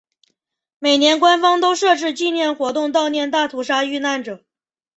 [0.79, 4.43] 每年官方都设置纪念活动悼念大屠杀遇难者。